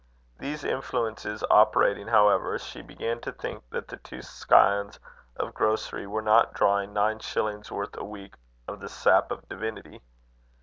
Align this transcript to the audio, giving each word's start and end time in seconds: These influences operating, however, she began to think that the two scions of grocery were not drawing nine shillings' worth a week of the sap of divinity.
These 0.39 0.63
influences 0.63 1.43
operating, 1.51 2.07
however, 2.07 2.57
she 2.57 2.81
began 2.81 3.19
to 3.19 3.31
think 3.31 3.69
that 3.69 3.87
the 3.87 3.97
two 3.97 4.23
scions 4.23 4.99
of 5.35 5.53
grocery 5.53 6.07
were 6.07 6.23
not 6.23 6.55
drawing 6.55 6.91
nine 6.91 7.19
shillings' 7.19 7.71
worth 7.71 7.95
a 7.95 8.03
week 8.03 8.33
of 8.67 8.79
the 8.79 8.89
sap 8.89 9.29
of 9.29 9.47
divinity. 9.47 10.01